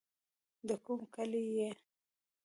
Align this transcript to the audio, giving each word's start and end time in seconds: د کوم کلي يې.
د 0.67 0.69
کوم 0.85 0.99
کلي 1.13 1.43
يې. 1.57 1.69